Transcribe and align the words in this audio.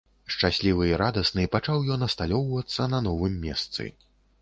Шчаслівы 0.35 0.87
і 0.91 0.95
радасны 1.01 1.45
пачаў 1.57 1.85
ён 1.97 2.09
асталёўвацца 2.09 2.91
на 2.97 3.05
новым 3.13 3.41
месцы. 3.49 3.91